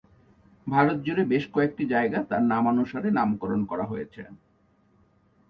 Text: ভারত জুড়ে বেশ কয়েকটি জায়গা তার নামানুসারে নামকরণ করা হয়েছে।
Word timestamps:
ভারত 0.67 0.97
জুড়ে 1.05 1.23
বেশ 1.31 1.43
কয়েকটি 1.53 1.83
জায়গা 1.93 2.19
তার 2.29 2.41
নামানুসারে 2.51 3.09
নামকরণ 3.17 3.61
করা 3.71 3.85
হয়েছে। 3.85 4.21